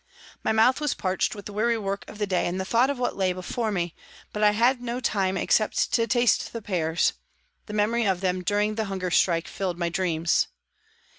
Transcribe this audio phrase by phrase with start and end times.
[0.43, 2.97] My mouth was parched with the weary work of the day and the thought of
[2.97, 3.93] what lay before me,
[4.33, 7.13] but I had no time except to taste the pears;
[7.67, 10.47] the memory of them during the hunger strike filled my dreams.